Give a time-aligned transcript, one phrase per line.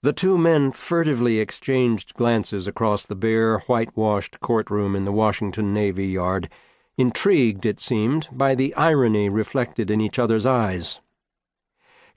[0.00, 6.06] The two men furtively exchanged glances across the bare, whitewashed courtroom in the Washington Navy
[6.06, 6.48] Yard,
[6.96, 11.00] intrigued, it seemed, by the irony reflected in each other's eyes.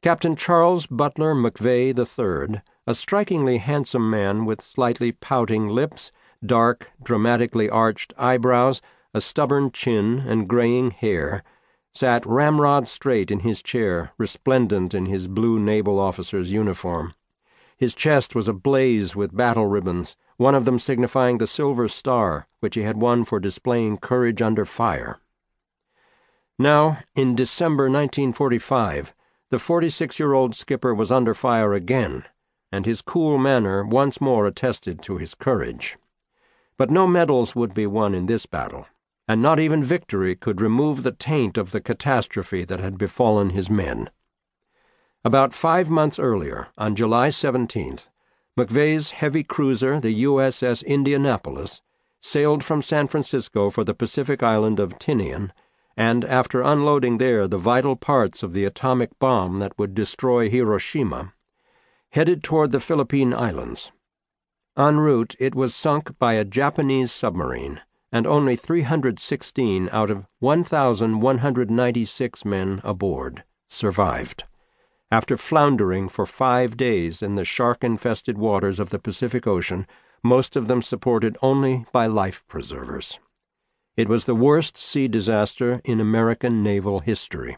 [0.04, 6.11] Captain Charles Butler McVay III, a strikingly handsome man with slightly pouting lips,
[6.45, 8.79] dark, dramatically arched eyebrows,
[9.16, 11.43] a stubborn chin, and graying hair,
[11.95, 17.16] sat ramrod straight in his chair, resplendent in his blue naval officer's uniform.
[17.82, 22.75] His chest was ablaze with battle ribbons, one of them signifying the Silver Star, which
[22.75, 25.19] he had won for displaying courage under fire.
[26.59, 29.15] Now, in December 1945,
[29.50, 32.25] the 46 year old skipper was under fire again,
[32.72, 35.98] and his cool manner once more attested to his courage.
[36.78, 38.86] But no medals would be won in this battle,
[39.28, 43.72] and not even victory could remove the taint of the catastrophe that had befallen his
[43.72, 44.11] men.
[45.23, 48.08] About five months earlier, on July 17th,
[48.58, 51.84] McVay's heavy cruiser, the USS Indianapolis,
[52.22, 55.52] sailed from San Francisco for the Pacific island of Tinian,
[55.95, 61.34] and after unloading there the vital parts of the atomic bomb that would destroy Hiroshima,
[62.10, 63.92] headed toward the Philippine Islands.
[64.76, 67.80] En route, it was sunk by a Japanese submarine,
[68.12, 74.45] and only 316 out of 1,196 men aboard survived
[75.12, 79.86] after floundering for five days in the shark infested waters of the Pacific Ocean,
[80.23, 83.20] most of them supported only by life preservers.
[83.98, 87.58] It was the worst sea disaster in American naval history.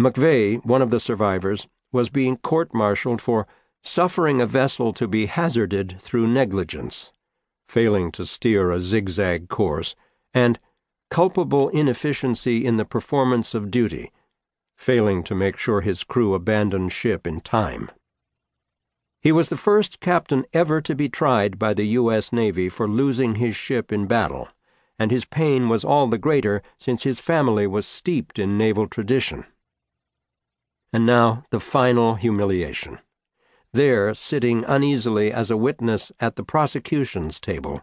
[0.00, 3.46] McVay, one of the survivors, was being court martialed for
[3.80, 7.12] suffering a vessel to be hazarded through negligence,
[7.68, 9.94] failing to steer a zigzag course,
[10.32, 10.58] and
[11.08, 14.10] culpable inefficiency in the performance of duty
[14.84, 17.90] failing to make sure his crew abandoned ship in time.
[19.18, 22.34] He was the first captain ever to be tried by the U.S.
[22.34, 24.48] Navy for losing his ship in battle,
[24.98, 29.46] and his pain was all the greater since his family was steeped in naval tradition.
[30.92, 32.98] And now the final humiliation.
[33.72, 37.80] There, sitting uneasily as a witness at the prosecution's table,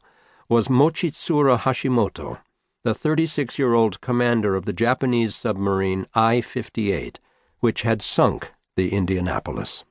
[0.47, 2.37] was Mochitsura Hashimoto,
[2.83, 7.19] the 36 year old commander of the Japanese submarine I 58,
[7.59, 9.83] which had sunk the Indianapolis.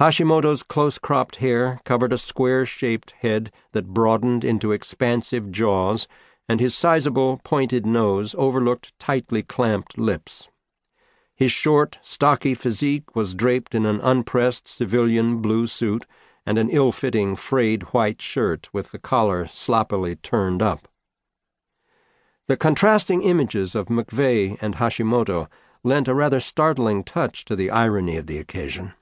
[0.00, 6.08] Hashimoto's close cropped hair covered a square shaped head that broadened into expansive jaws,
[6.48, 10.48] and his sizable, pointed nose overlooked tightly clamped lips.
[11.34, 16.06] His short, stocky physique was draped in an unpressed civilian blue suit
[16.46, 20.88] and an ill fitting frayed white shirt with the collar sloppily turned up.
[22.48, 25.48] The contrasting images of McVay and Hashimoto
[25.84, 28.94] lent a rather startling touch to the irony of the occasion.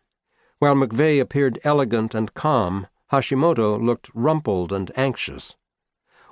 [0.58, 5.54] While McVay appeared elegant and calm, Hashimoto looked rumpled and anxious.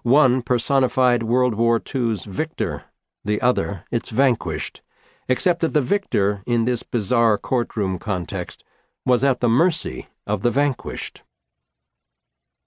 [0.03, 2.87] One personified World War II's victor,
[3.25, 4.83] the other its vanquished,
[5.29, 8.65] except that the victor, in this bizarre courtroom context,
[9.07, 11.23] was at the mercy of the vanquished.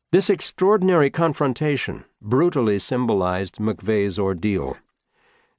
[0.10, 4.78] This extraordinary confrontation brutally symbolized McVay's ordeal.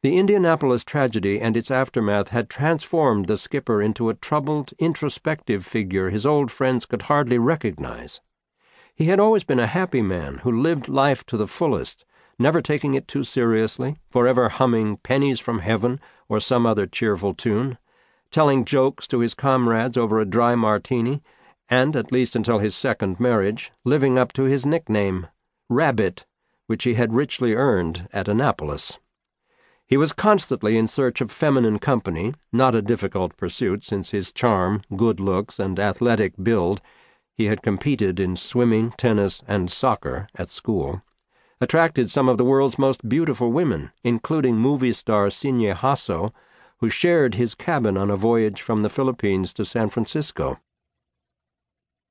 [0.01, 6.09] The Indianapolis tragedy and its aftermath had transformed the skipper into a troubled, introspective figure
[6.09, 8.23] his old friends could hardly recognize.
[8.95, 12.07] He had always been a happy man who lived life to the fullest,
[12.39, 17.77] never taking it too seriously, forever humming Pennies from Heaven or some other cheerful tune,
[18.31, 21.21] telling jokes to his comrades over a dry martini
[21.69, 25.27] and, at least until his second marriage, living up to his nickname,
[25.69, 26.25] Rabbit,
[26.67, 28.99] which he had richly earned at Annapolis.
[29.87, 34.83] He was constantly in search of feminine company, not a difficult pursuit since his charm,
[34.97, 36.81] good looks, and athletic build
[37.35, 41.03] he had competed in swimming, tennis, and soccer at school
[41.61, 46.33] attracted some of the world's most beautiful women, including movie star Signe Hasso,
[46.79, 50.61] who shared his cabin on a voyage from the Philippines to San Francisco.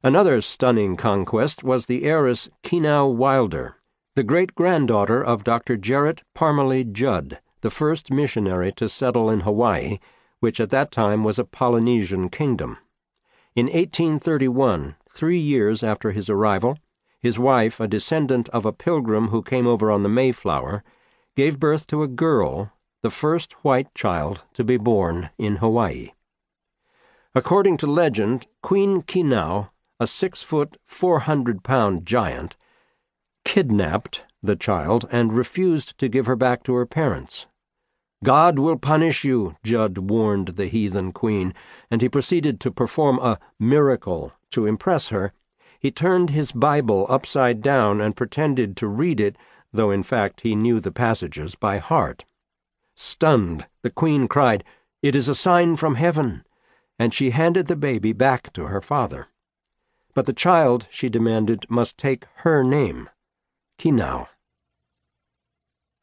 [0.04, 3.78] Another stunning conquest was the heiress Kinau Wilder,
[4.16, 5.76] the great granddaughter of Dr.
[5.76, 9.98] Gerrit Parmelee Judd, the first missionary to settle in Hawaii,
[10.40, 12.78] which at that time was a Polynesian kingdom.
[13.56, 16.78] In 1831, three years after his arrival,
[17.20, 20.84] his wife, a descendant of a pilgrim who came over on the Mayflower,
[21.36, 22.72] gave birth to a girl,
[23.02, 26.12] the first white child to be born in Hawaii.
[27.34, 32.56] According to legend, Queen Kinau a six foot, four hundred pound giant,
[33.44, 37.48] kidnapped the child and refused to give her back to her parents.
[38.24, 41.54] God will punish you, Judd warned the heathen queen,
[41.92, 45.34] and he proceeded to perform a miracle to impress her.
[45.80, 49.36] He turned his Bible upside down and pretended to read it,
[49.72, 52.26] though in fact he knew the passages by heart.
[52.96, 54.64] Stunned, the queen cried,
[55.04, 56.44] It is a sign from heaven,
[56.98, 59.28] and she handed the baby back to her father.
[60.18, 63.08] But the child, she demanded, must take her name,
[63.78, 64.26] Kinau.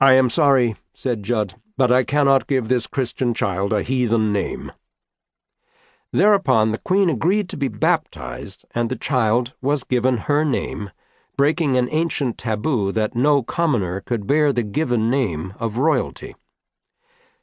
[0.00, 4.70] I am sorry, said Judd, but I cannot give this Christian child a heathen name.
[6.12, 10.92] Thereupon the queen agreed to be baptized, and the child was given her name,
[11.36, 16.36] breaking an ancient taboo that no commoner could bear the given name of royalty.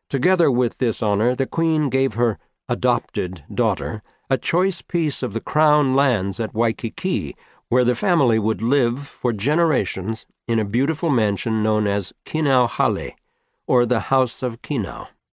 [0.10, 2.40] Together with this honor, the queen gave her
[2.70, 4.02] adopted daughter
[4.32, 7.36] a choice piece of the crown lands at Waikiki,
[7.68, 13.12] where the family would live for generations in a beautiful mansion known as Kinau Hale,
[13.68, 15.10] or the House of Kinau.